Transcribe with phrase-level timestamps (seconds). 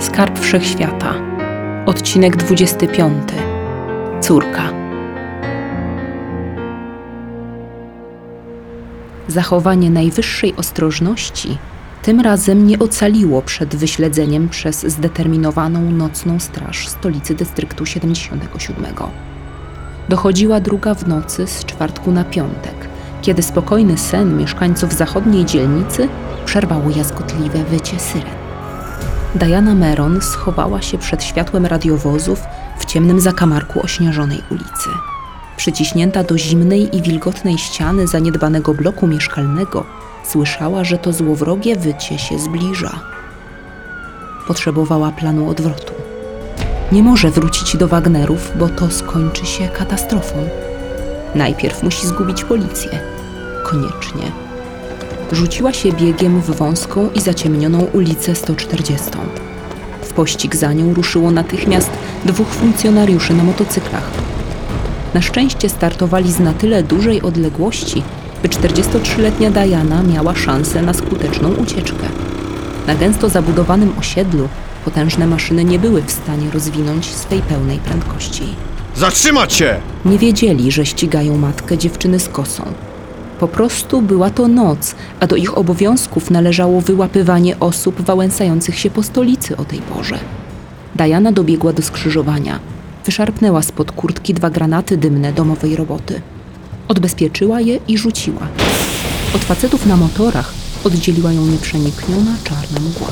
[0.00, 1.14] Skarb Wszechświata.
[1.86, 3.28] Odcinek 25.
[4.20, 4.72] Córka.
[9.28, 11.58] Zachowanie najwyższej ostrożności
[12.02, 18.84] tym razem nie ocaliło przed wyśledzeniem przez zdeterminowaną nocną straż stolicy dystryktu 77.
[20.08, 22.88] Dochodziła druga w nocy z czwartku na piątek,
[23.22, 26.08] kiedy spokojny sen mieszkańców zachodniej dzielnicy
[26.44, 28.47] przerwało jazgotliwe wycie syren.
[29.34, 32.40] Diana Meron schowała się przed światłem radiowozów
[32.78, 34.88] w ciemnym zakamarku ośnieżonej ulicy.
[35.56, 39.84] Przyciśnięta do zimnej i wilgotnej ściany zaniedbanego bloku mieszkalnego,
[40.24, 43.00] słyszała, że to złowrogie wycie się zbliża.
[44.46, 45.94] Potrzebowała planu odwrotu.
[46.92, 50.48] Nie może wrócić do Wagnerów, bo to skończy się katastrofą.
[51.34, 53.00] Najpierw musi zgubić policję.
[53.64, 54.47] Koniecznie.
[55.32, 59.10] Rzuciła się biegiem w wąską i zaciemnioną ulicę 140.
[60.02, 61.90] W pościg za nią ruszyło natychmiast
[62.24, 64.10] dwóch funkcjonariuszy na motocyklach.
[65.14, 68.02] Na szczęście startowali z na tyle dużej odległości,
[68.42, 72.08] by 43-letnia Diana miała szansę na skuteczną ucieczkę.
[72.86, 74.48] Na gęsto zabudowanym osiedlu
[74.84, 78.42] potężne maszyny nie były w stanie rozwinąć swej pełnej prędkości.
[78.96, 79.80] Zatrzymać się!
[80.04, 82.72] Nie wiedzieli, że ścigają matkę dziewczyny z kosą.
[83.40, 89.02] Po prostu była to noc, a do ich obowiązków należało wyłapywanie osób wałęsających się po
[89.02, 90.18] stolicy o tej porze.
[90.96, 92.58] Diana dobiegła do skrzyżowania.
[93.04, 96.20] Wyszarpnęła spod kurtki dwa granaty dymne domowej roboty.
[96.88, 98.46] Odbezpieczyła je i rzuciła.
[99.36, 103.08] Od facetów na motorach oddzieliła ją nieprzenikniona czarna mgła.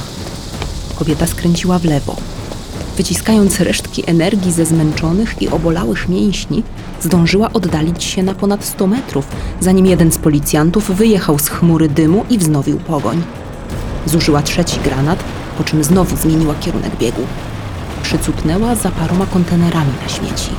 [0.99, 2.17] Kobieta skręciła w lewo.
[2.97, 6.63] Wyciskając resztki energii ze zmęczonych i obolałych mięśni,
[7.03, 9.27] zdążyła oddalić się na ponad 100 metrów,
[9.61, 13.23] zanim jeden z policjantów wyjechał z chmury dymu i wznowił pogoń.
[14.07, 15.25] Zużyła trzeci granat,
[15.59, 17.23] po czym znowu zmieniła kierunek biegu.
[18.03, 20.51] Przycupnęła za paroma kontenerami na śmieci.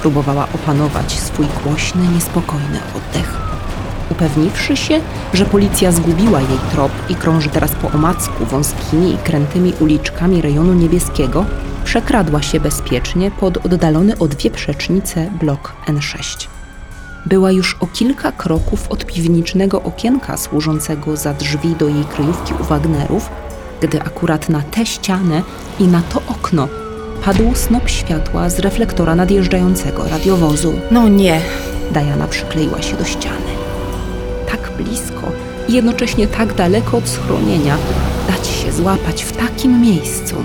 [0.00, 3.51] Próbowała opanować swój głośny, niespokojny oddech.
[4.12, 5.00] Upewniwszy się,
[5.34, 10.74] że policja zgubiła jej trop i krąży teraz po omacku wąskimi i krętymi uliczkami rejonu
[10.74, 11.44] niebieskiego,
[11.84, 16.48] przekradła się bezpiecznie pod oddalony o dwie przecznice blok N6.
[17.26, 22.64] Była już o kilka kroków od piwnicznego okienka służącego za drzwi do jej kryjówki u
[22.64, 23.30] Wagnerów,
[23.80, 25.42] gdy akurat na tę ścianę
[25.80, 26.68] i na to okno
[27.24, 30.72] padł snop światła z reflektora nadjeżdżającego radiowozu.
[30.90, 31.40] No nie.
[31.92, 33.71] Diana przykleiła się do ściany.
[34.52, 35.32] Tak blisko
[35.68, 37.76] i jednocześnie tak daleko od schronienia,
[38.28, 40.36] dać się złapać w takim miejscu.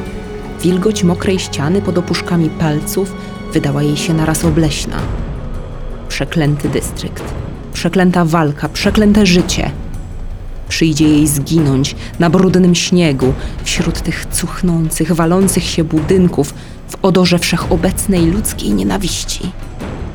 [0.63, 3.13] Wilgoć mokrej ściany pod opuszkami palców
[3.53, 4.97] wydała jej się naraz obleśna.
[6.09, 7.23] Przeklęty dystrykt,
[7.73, 9.71] przeklęta walka, przeklęte życie.
[10.69, 16.53] Przyjdzie jej zginąć na brudnym śniegu, wśród tych cuchnących, walących się budynków,
[16.87, 19.51] w odorze wszechobecnej ludzkiej nienawiści.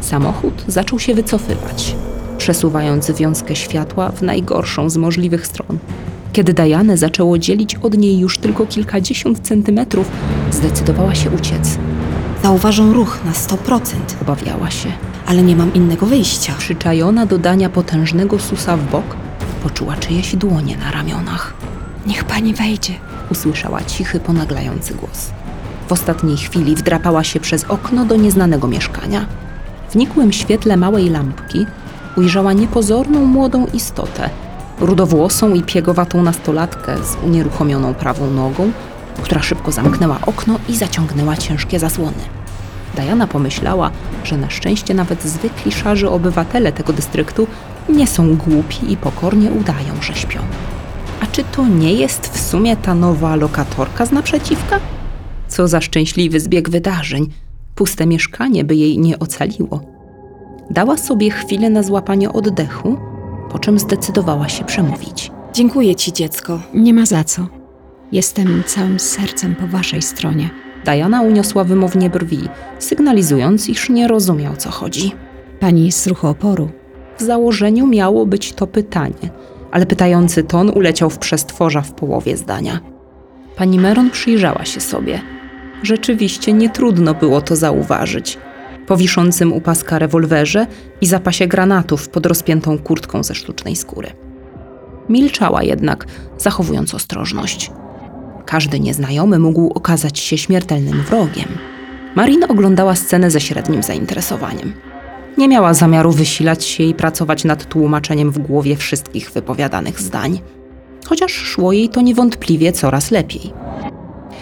[0.00, 1.94] Samochód zaczął się wycofywać,
[2.42, 5.78] przesuwając wiązkę światła w najgorszą z możliwych stron.
[6.32, 10.10] Kiedy Dianę zaczęło dzielić od niej już tylko kilkadziesiąt centymetrów,
[10.50, 11.78] zdecydowała się uciec.
[12.42, 13.80] Zauważą ruch na 100%,
[14.22, 14.88] Obawiała się.
[15.26, 16.54] ale nie mam innego wyjścia.
[16.58, 19.16] Przyczajona do dania potężnego susa w bok,
[19.62, 21.54] poczuła czyjeś dłonie na ramionach.
[22.06, 22.92] Niech pani wejdzie.
[23.30, 25.30] Usłyszała cichy, ponaglający głos.
[25.88, 29.26] W ostatniej chwili wdrapała się przez okno do nieznanego mieszkania.
[29.90, 31.66] W nikłym świetle małej lampki
[32.16, 34.30] ujrzała niepozorną młodą istotę,
[34.80, 38.72] rudowłosą i piegowatą nastolatkę z unieruchomioną prawą nogą,
[39.22, 42.22] która szybko zamknęła okno i zaciągnęła ciężkie zasłony.
[42.94, 43.90] Diana pomyślała,
[44.24, 47.46] że na szczęście nawet zwykli szarzy obywatele tego dystryktu
[47.88, 50.40] nie są głupi i pokornie udają, że śpią.
[51.20, 54.80] A czy to nie jest w sumie ta nowa lokatorka z naprzeciwka?
[55.48, 57.28] Co za szczęśliwy zbieg wydarzeń.
[57.74, 59.91] Puste mieszkanie by jej nie ocaliło.
[60.70, 62.96] Dała sobie chwilę na złapanie oddechu,
[63.50, 65.30] po czym zdecydowała się przemówić.
[65.52, 66.60] Dziękuję ci, dziecko.
[66.74, 67.46] Nie ma za co.
[68.12, 70.50] Jestem całym sercem po waszej stronie.
[70.84, 72.48] Diana uniosła wymownie brwi,
[72.78, 75.12] sygnalizując, iż nie rozumie o co chodzi.
[75.60, 76.68] Pani z ruchu oporu.
[77.18, 79.30] W założeniu miało być to pytanie,
[79.70, 82.80] ale pytający ton uleciał w przestworza w połowie zdania.
[83.56, 85.20] Pani Meron przyjrzała się sobie.
[85.82, 88.38] Rzeczywiście nie trudno było to zauważyć.
[88.92, 90.66] Po wiszącym u paska rewolwerze
[91.00, 94.10] i zapasie granatów pod rozpiętą kurtką ze sztucznej skóry.
[95.08, 96.06] Milczała jednak,
[96.38, 97.70] zachowując ostrożność.
[98.46, 101.48] Każdy nieznajomy mógł okazać się śmiertelnym wrogiem.
[102.14, 104.72] Marina oglądała scenę ze średnim zainteresowaniem.
[105.38, 110.40] Nie miała zamiaru wysilać się i pracować nad tłumaczeniem w głowie wszystkich wypowiadanych zdań,
[111.06, 113.52] chociaż szło jej to niewątpliwie coraz lepiej.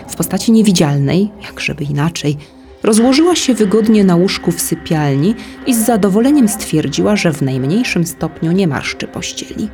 [0.08, 2.36] w postaci niewidzialnej, jak żeby inaczej,
[2.82, 5.34] rozłożyła się wygodnie na łóżku w sypialni
[5.66, 9.68] i z zadowoleniem stwierdziła, że w najmniejszym stopniu nie marszczy pościeli.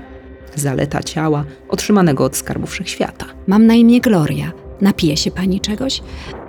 [0.54, 3.26] Zaleta ciała otrzymanego od skarbu wszechświata.
[3.46, 4.52] Mam na imię Gloria.
[4.80, 6.02] Napije się pani czegoś?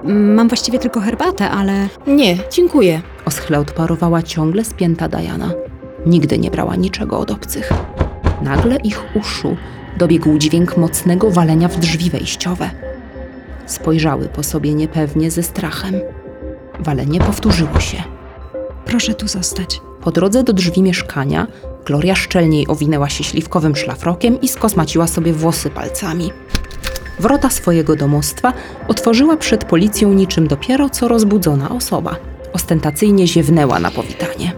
[0.04, 3.01] Mam właściwie tylko herbatę, ale Nie, dziękuję.
[3.25, 5.51] Oschle odparowała ciągle spięta Diana.
[6.06, 7.74] Nigdy nie brała niczego od obcych.
[8.42, 9.57] Nagle ich uszu
[9.98, 12.69] dobiegł dźwięk mocnego walenia w drzwi wejściowe.
[13.65, 15.94] Spojrzały po sobie niepewnie ze strachem.
[16.79, 18.03] Walenie powtórzyło się.
[18.85, 19.81] proszę tu zostać.
[20.01, 21.47] Po drodze do drzwi mieszkania
[21.85, 26.31] Gloria szczelniej owinęła się śliwkowym szlafrokiem i skosmaciła sobie włosy palcami.
[27.19, 28.53] Wrota swojego domostwa
[28.88, 32.15] otworzyła przed policją niczym dopiero co rozbudzona osoba.
[32.53, 34.51] Ostentacyjnie ziewnęła na powitanie.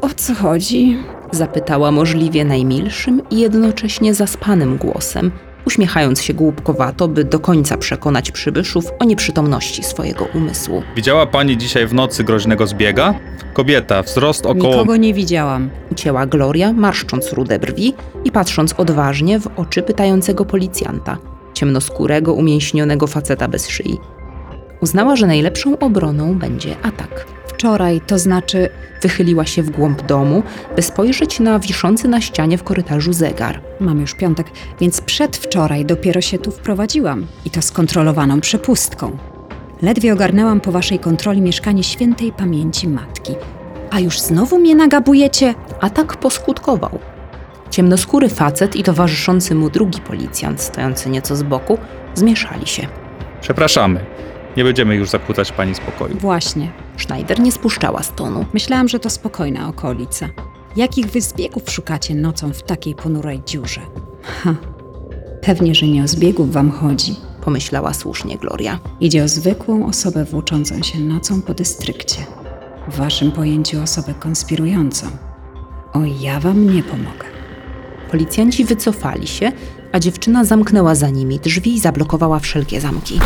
[0.00, 0.98] O co chodzi?
[1.32, 5.30] Zapytała możliwie najmilszym i jednocześnie zaspanym głosem,
[5.68, 10.82] uśmiechając się głupkowato, by do końca przekonać przybyszów o nieprzytomności swojego umysłu.
[10.96, 13.14] Widziała pani dzisiaj w nocy groźnego zbiega?
[13.52, 14.74] Kobieta, wzrost około...
[14.74, 15.70] Nikogo nie widziałam.
[15.92, 17.94] Ucięła Gloria, marszcząc rude brwi
[18.24, 21.18] i patrząc odważnie w oczy pytającego policjanta,
[21.54, 23.98] ciemnoskórego, umięśnionego faceta bez szyi.
[24.80, 27.26] Uznała, że najlepszą obroną będzie atak.
[27.46, 28.70] Wczoraj, to znaczy,
[29.00, 30.42] Wychyliła się w głąb domu,
[30.76, 33.60] by spojrzeć na wiszący na ścianie w korytarzu zegar.
[33.80, 34.46] mam już piątek,
[34.80, 37.26] więc przedwczoraj dopiero się tu wprowadziłam.
[37.44, 39.16] I to z kontrolowaną przepustką.
[39.82, 43.32] Ledwie ogarnęłam po waszej kontroli mieszkanie świętej pamięci matki.
[43.90, 45.54] A już znowu mnie nagabujecie?
[45.80, 46.98] Atak poskutkował.
[47.70, 51.78] Ciemnoskóry facet i towarzyszący mu drugi policjant, stojący nieco z boku,
[52.14, 52.86] zmieszali się.
[53.40, 54.00] Przepraszamy.
[54.56, 56.16] Nie będziemy już zakłócać pani spokoju.
[56.18, 56.72] Właśnie.
[56.96, 58.44] Schneider nie spuszczała z tonu.
[58.52, 60.28] Myślałam, że to spokojna okolica.
[60.76, 63.80] Jakich wy zbiegów szukacie nocą w takiej ponurej dziurze?
[64.22, 64.54] Ha,
[65.42, 67.16] pewnie, że nie o zbiegów wam chodzi.
[67.44, 68.78] Pomyślała słusznie Gloria.
[69.00, 72.16] Idzie o zwykłą osobę włóczącą się nocą po dystrykcie.
[72.88, 75.06] W waszym pojęciu osobę konspirującą.
[75.92, 77.24] O, ja wam nie pomogę.
[78.10, 79.52] Policjanci wycofali się,
[79.92, 83.20] a dziewczyna zamknęła za nimi drzwi i zablokowała wszelkie zamki.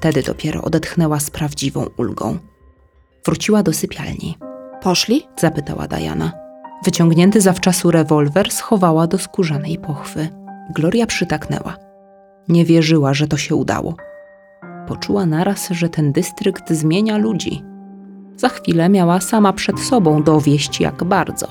[0.00, 2.38] Wtedy dopiero odetchnęła z prawdziwą ulgą.
[3.24, 4.36] Wróciła do sypialni.
[4.82, 5.22] Poszli?
[5.36, 6.32] Zapytała Diana.
[6.84, 10.28] Wyciągnięty zawczasu rewolwer schowała do skórzanej pochwy.
[10.74, 11.76] Gloria przytaknęła.
[12.48, 13.94] Nie wierzyła, że to się udało.
[14.88, 17.64] Poczuła naraz, że ten dystrykt zmienia ludzi.
[18.36, 21.46] Za chwilę miała sama przed sobą dowieść, jak bardzo.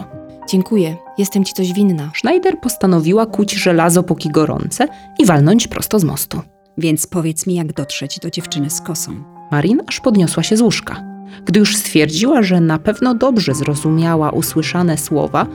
[0.48, 0.98] Dziękuję.
[1.18, 2.12] Jestem ci coś winna.
[2.16, 4.88] Schneider postanowiła kuć żelazo póki gorące
[5.20, 6.42] i walnąć prosto z mostu.
[6.80, 9.12] Więc powiedz mi, jak dotrzeć do dziewczyny z kosą.
[9.52, 11.04] Marin aż podniosła się z łóżka.
[11.46, 15.46] Gdy już stwierdziła, że na pewno dobrze zrozumiała usłyszane słowa,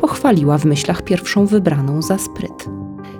[0.00, 2.68] pochwaliła w myślach pierwszą wybraną za spryt.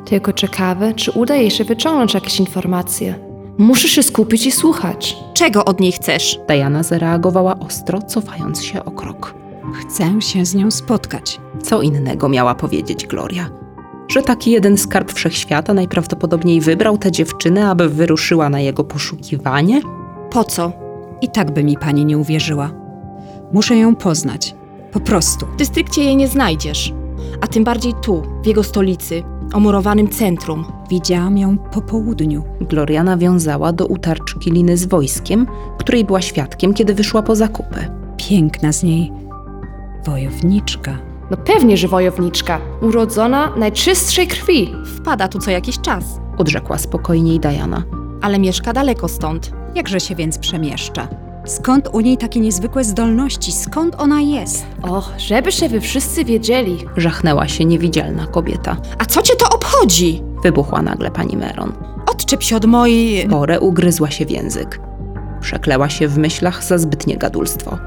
[0.04, 3.14] Tylko ciekawe, czy uda jej się wyciągnąć jakieś informacje.
[3.58, 5.16] Muszę się skupić i słuchać.
[5.34, 6.38] Czego od niej chcesz?
[6.48, 9.34] Diana zareagowała ostro, cofając się o krok.
[9.74, 11.40] Chcę się z nią spotkać.
[11.62, 13.63] Co innego miała powiedzieć Gloria?
[14.08, 19.80] Że taki jeden skarb wszechświata najprawdopodobniej wybrał tę dziewczynę, aby wyruszyła na jego poszukiwanie?
[20.30, 20.72] Po co?
[21.20, 22.70] I tak by mi pani nie uwierzyła.
[23.52, 24.54] Muszę ją poznać.
[24.92, 25.46] Po prostu.
[25.46, 26.92] W dystrykcie jej nie znajdziesz.
[27.40, 29.22] A tym bardziej tu, w jego stolicy,
[29.52, 30.64] omurowanym centrum.
[30.90, 32.44] Widziałam ją po południu.
[32.60, 35.46] Gloria nawiązała do utarczki liny z wojskiem,
[35.78, 37.86] której była świadkiem, kiedy wyszła po zakupy.
[38.16, 39.12] Piękna z niej
[40.06, 40.98] wojowniczka.
[41.30, 42.60] No pewnie, że wojowniczka.
[42.82, 44.74] Urodzona najczystszej krwi.
[44.96, 46.04] Wpada tu co jakiś czas,
[46.38, 47.82] Odrzekła spokojniej Diana.
[48.22, 49.52] ale mieszka daleko stąd.
[49.74, 51.08] Jakże się więc przemieszcza?
[51.46, 53.52] Skąd u niej takie niezwykłe zdolności?
[53.52, 54.66] Skąd ona jest?
[54.82, 56.78] Och, żebyście wy wszyscy wiedzieli.
[56.96, 58.76] Żachnęła się niewidzialna kobieta.
[58.98, 60.22] A co cię to obchodzi?
[60.42, 61.72] Wybuchła nagle pani Meron.
[62.10, 63.28] Odczep się od mojej...
[63.28, 64.80] Porę ugryzła się w język.
[65.40, 67.78] Przekleła się w myślach za zbytnie gadulstwo.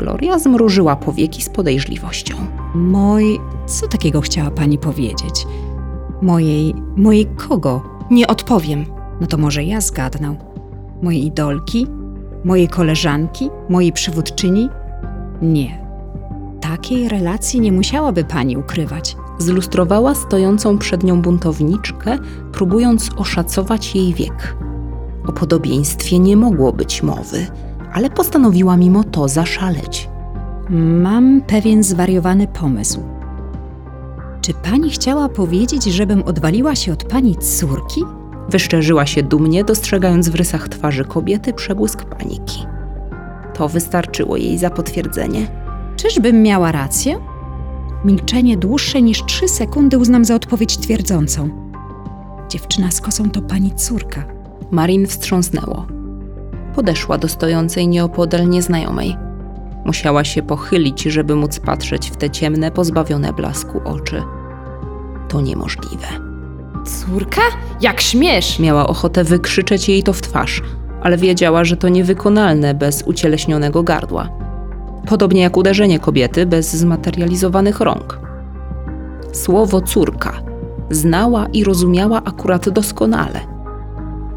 [0.00, 2.34] Gloria zmrużyła powieki z podejrzliwością.
[2.74, 3.40] Moj...
[3.66, 5.46] Co takiego chciała pani powiedzieć?
[6.22, 6.74] Mojej...
[6.96, 7.82] Mojej kogo?
[8.10, 8.84] Nie odpowiem.
[9.20, 10.36] No to może ja zgadnę.
[11.02, 11.86] Mojej idolki?
[12.44, 13.50] Mojej koleżanki?
[13.68, 14.68] Mojej przywódczyni?
[15.42, 15.86] Nie.
[16.60, 19.16] Takiej relacji nie musiałaby pani ukrywać.
[19.38, 22.18] Zlustrowała stojącą przed nią buntowniczkę,
[22.52, 24.56] próbując oszacować jej wiek.
[25.26, 27.46] O podobieństwie nie mogło być mowy,
[27.92, 30.08] ale postanowiła mimo to zaszaleć.
[31.02, 33.00] Mam pewien zwariowany pomysł.
[34.40, 38.04] Czy pani chciała powiedzieć, żebym odwaliła się od pani córki?
[38.48, 42.66] Wyszczerzyła się dumnie, dostrzegając w rysach twarzy kobiety przebłysk paniki.
[43.54, 45.46] To wystarczyło jej za potwierdzenie.
[45.96, 47.18] Czyżbym miała rację?
[48.04, 51.48] Milczenie dłuższe niż trzy sekundy uznam za odpowiedź twierdzącą.
[52.48, 54.24] Dziewczyna z kosą to pani córka.
[54.70, 55.99] Marin wstrząsnęło.
[56.74, 59.16] Podeszła do stojącej nieopodal nieznajomej.
[59.84, 64.22] Musiała się pochylić, żeby móc patrzeć w te ciemne, pozbawione blasku oczy.
[65.28, 66.06] To niemożliwe.
[66.84, 67.42] Córka?
[67.80, 68.58] Jak śmiesz?
[68.58, 70.62] Miała ochotę wykrzyczeć jej to w twarz,
[71.02, 74.28] ale wiedziała, że to niewykonalne bez ucieleśnionego gardła.
[75.06, 78.20] Podobnie jak uderzenie kobiety bez zmaterializowanych rąk.
[79.32, 80.32] Słowo córka
[80.90, 83.40] znała i rozumiała akurat doskonale.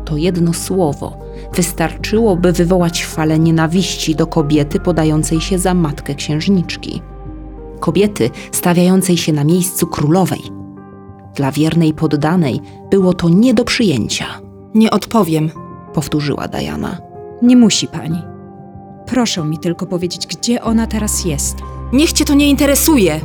[0.05, 1.17] To jedno słowo
[1.55, 7.01] wystarczyło, by wywołać falę nienawiści do kobiety podającej się za matkę księżniczki.
[7.79, 10.41] Kobiety stawiającej się na miejscu królowej.
[11.35, 12.59] Dla wiernej poddanej
[12.91, 14.25] było to nie do przyjęcia,
[14.75, 15.51] Nie odpowiem.
[15.93, 16.97] powtórzyła Diana.
[17.41, 18.21] Nie musi pani.
[19.05, 21.55] Proszę mi tylko powiedzieć, gdzie ona teraz jest.
[21.93, 23.19] Niech cię to nie interesuje.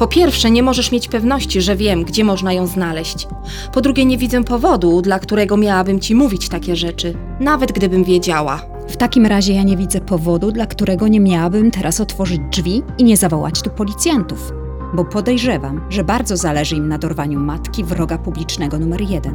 [0.00, 3.28] Po pierwsze, nie możesz mieć pewności, że wiem, gdzie można ją znaleźć.
[3.72, 8.62] Po drugie, nie widzę powodu, dla którego miałabym ci mówić takie rzeczy, nawet gdybym wiedziała.
[8.88, 13.04] W takim razie ja nie widzę powodu, dla którego nie miałabym teraz otworzyć drzwi i
[13.04, 14.52] nie zawołać tu policjantów.
[14.94, 19.34] Bo podejrzewam, że bardzo zależy im na dorwaniu matki wroga publicznego numer jeden.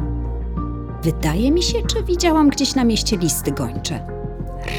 [1.02, 4.06] Wydaje mi się, czy widziałam gdzieś na mieście listy gończe.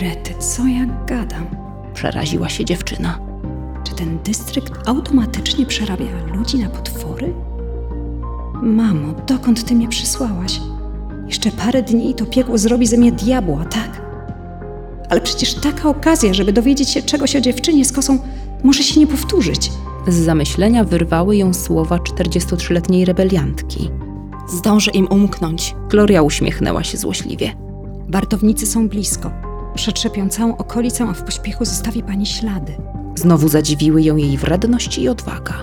[0.01, 1.45] Rety, co ja gadam?
[1.93, 3.26] Przeraziła się dziewczyna.
[3.97, 7.33] Ten dystrykt automatycznie przerabia ludzi na potwory?
[8.61, 10.61] Mamo, dokąd ty mnie przysłałaś?
[11.27, 14.01] Jeszcze parę dni i to piekło zrobi ze mnie diabła, tak?
[15.09, 18.19] Ale przecież taka okazja, żeby dowiedzieć się czegoś o dziewczynie z kosą,
[18.63, 19.71] może się nie powtórzyć.
[20.07, 23.89] Z zamyślenia wyrwały ją słowa 43-letniej rebeliantki.
[24.49, 25.75] Zdążę im umknąć.
[25.89, 27.53] Gloria uśmiechnęła się złośliwie.
[28.07, 29.31] Wartownicy są blisko.
[29.75, 32.73] Przetrzepią całą okolicę, a w pośpiechu zostawi pani ślady.
[33.17, 35.53] Znowu zadziwiły ją jej wredność i odwaga.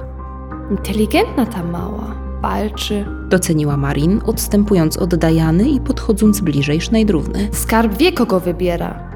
[0.71, 2.15] Inteligentna ta mała.
[2.43, 3.05] Walczy.
[3.29, 7.49] Doceniła Marin, odstępując od Diany i podchodząc bliżej sznajdrówny.
[7.53, 9.11] Skarb wie, kogo wybiera.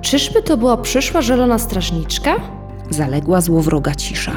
[0.00, 2.34] Czyżby to była przyszła zielona strażniczka?
[2.90, 4.32] Zaległa złowroga cisza.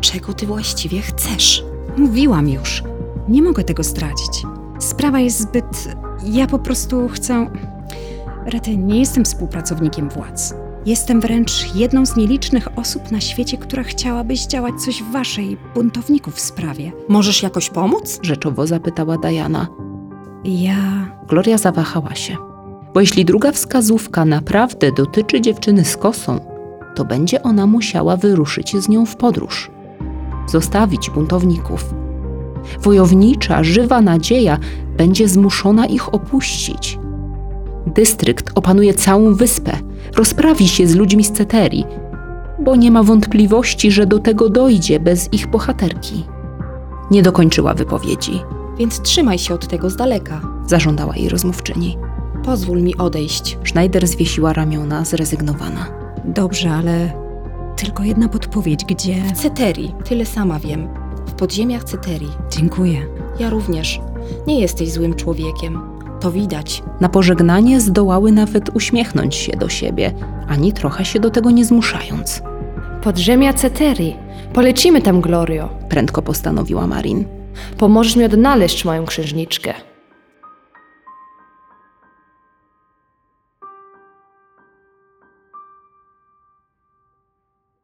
[0.00, 1.64] Czego ty właściwie chcesz?
[1.96, 2.82] Mówiłam już.
[3.28, 4.42] Nie mogę tego zdradzić.
[4.78, 5.96] Sprawa jest zbyt.
[6.24, 7.50] Ja po prostu chcę.
[8.46, 10.54] Rety, nie jestem współpracownikiem władz.
[10.86, 16.40] Jestem wręcz jedną z nielicznych osób na świecie, która chciałaby zdziałać coś w waszej buntowników
[16.40, 16.92] sprawie.
[17.08, 18.18] Możesz jakoś pomóc?
[18.22, 19.66] Rzeczowo zapytała Diana.
[20.44, 20.76] Ja.
[21.28, 22.36] Gloria zawahała się.
[22.94, 26.40] Bo jeśli druga wskazówka naprawdę dotyczy dziewczyny z kosą,
[26.94, 29.70] to będzie ona musiała wyruszyć z nią w podróż.
[30.46, 31.94] Zostawić buntowników.
[32.80, 34.58] Wojownicza, żywa nadzieja
[34.96, 36.98] będzie zmuszona ich opuścić.
[37.86, 39.78] Dystrykt opanuje całą wyspę,
[40.16, 41.86] rozprawi się z ludźmi z Ceterii,
[42.58, 46.24] bo nie ma wątpliwości, że do tego dojdzie bez ich bohaterki.
[47.10, 48.40] Nie dokończyła wypowiedzi.
[48.78, 50.40] Więc trzymaj się od tego z daleka.
[50.66, 51.98] Zażądała jej rozmówczyni.
[52.44, 53.58] Pozwól mi odejść.
[53.64, 55.86] Schneider zwiesiła ramiona, zrezygnowana.
[56.24, 57.12] Dobrze, ale.
[57.76, 59.14] Tylko jedna podpowiedź, gdzie.
[59.14, 60.88] W Ceterii, tyle sama wiem.
[61.26, 62.30] W podziemiach Ceterii.
[62.50, 63.06] Dziękuję.
[63.38, 64.00] Ja również.
[64.46, 65.95] Nie jesteś złym człowiekiem.
[66.26, 66.82] To widać.
[67.00, 70.12] Na pożegnanie zdołały nawet uśmiechnąć się do siebie,
[70.48, 72.42] ani trochę się do tego nie zmuszając.
[73.02, 74.16] Podziemia Ceterii.
[74.52, 75.68] Polecimy tam, Glorio.
[75.88, 77.24] Prędko postanowiła Marin.
[77.78, 79.74] Pomożesz mi odnaleźć moją księżniczkę.